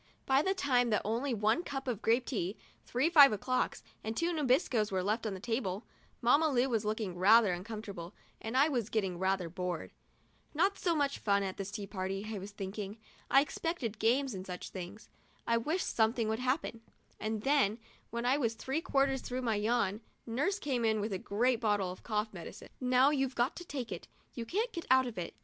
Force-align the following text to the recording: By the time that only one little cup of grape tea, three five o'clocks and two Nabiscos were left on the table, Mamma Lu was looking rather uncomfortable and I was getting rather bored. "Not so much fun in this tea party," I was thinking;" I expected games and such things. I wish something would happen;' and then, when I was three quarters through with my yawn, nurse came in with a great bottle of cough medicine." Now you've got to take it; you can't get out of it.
By 0.25 0.41
the 0.41 0.55
time 0.55 0.89
that 0.89 1.03
only 1.05 1.31
one 1.31 1.57
little 1.59 1.69
cup 1.73 1.87
of 1.87 2.01
grape 2.01 2.25
tea, 2.25 2.57
three 2.85 3.07
five 3.07 3.31
o'clocks 3.31 3.83
and 4.03 4.17
two 4.17 4.33
Nabiscos 4.33 4.91
were 4.91 5.03
left 5.03 5.27
on 5.27 5.35
the 5.35 5.39
table, 5.39 5.85
Mamma 6.21 6.49
Lu 6.49 6.67
was 6.69 6.83
looking 6.83 7.15
rather 7.19 7.53
uncomfortable 7.53 8.15
and 8.41 8.57
I 8.57 8.67
was 8.67 8.89
getting 8.89 9.19
rather 9.19 9.47
bored. 9.47 9.91
"Not 10.55 10.79
so 10.79 10.95
much 10.95 11.19
fun 11.19 11.43
in 11.43 11.53
this 11.55 11.69
tea 11.69 11.85
party," 11.85 12.25
I 12.31 12.39
was 12.39 12.49
thinking;" 12.49 12.97
I 13.29 13.41
expected 13.41 13.99
games 13.99 14.33
and 14.33 14.43
such 14.47 14.71
things. 14.71 15.07
I 15.45 15.57
wish 15.57 15.83
something 15.83 16.27
would 16.29 16.39
happen;' 16.39 16.81
and 17.19 17.43
then, 17.43 17.77
when 18.09 18.25
I 18.25 18.37
was 18.39 18.55
three 18.55 18.81
quarters 18.81 19.21
through 19.21 19.37
with 19.41 19.45
my 19.45 19.55
yawn, 19.57 20.01
nurse 20.25 20.57
came 20.57 20.83
in 20.83 20.99
with 20.99 21.13
a 21.13 21.19
great 21.19 21.59
bottle 21.61 21.91
of 21.91 22.01
cough 22.01 22.33
medicine." 22.33 22.69
Now 22.81 23.11
you've 23.11 23.35
got 23.35 23.55
to 23.57 23.65
take 23.65 23.91
it; 23.91 24.07
you 24.33 24.47
can't 24.47 24.73
get 24.73 24.87
out 24.89 25.05
of 25.05 25.19
it. 25.19 25.35